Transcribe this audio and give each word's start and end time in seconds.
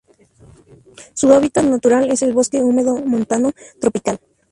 Su 1.13 1.31
hábitat 1.31 1.63
natural 1.65 2.09
es 2.09 2.23
el 2.23 2.33
bosque 2.33 2.59
húmedo 2.63 2.97
montano 2.97 3.51
tropical. 3.79 4.19